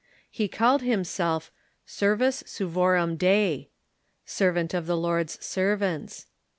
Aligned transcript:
He 0.31 0.47
called 0.47 0.81
himself 0.81 1.51
"seryws 1.85 2.41
servorum 2.47 3.17
DeV— 3.19 3.67
"servant 4.39 4.73
of 4.73 4.87
the 4.87 4.97
Lord's 4.97 5.37
servants." 5.45 6.25